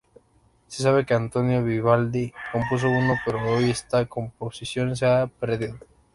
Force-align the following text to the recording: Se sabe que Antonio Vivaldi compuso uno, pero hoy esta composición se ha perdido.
Se 0.67 0.81
sabe 0.81 1.05
que 1.05 1.13
Antonio 1.13 1.63
Vivaldi 1.63 2.33
compuso 2.51 2.89
uno, 2.89 3.19
pero 3.23 3.39
hoy 3.51 3.69
esta 3.69 4.03
composición 4.07 4.95
se 4.95 5.05
ha 5.05 5.27
perdido. 5.27 5.77